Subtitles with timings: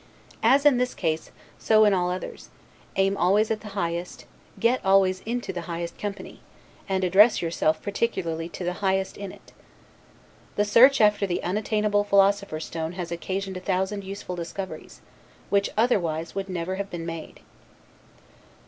[0.41, 1.29] As in this case,
[1.59, 2.49] so in all others,
[2.95, 4.25] aim always at the highest;
[4.59, 6.39] get always into the highest company,
[6.89, 9.51] and address yourself particularly to the highest in it.
[10.55, 15.01] The search after the unattainable philosopher's stone has occasioned a thousand useful discoveries,
[15.51, 17.41] which otherwise would never have been made.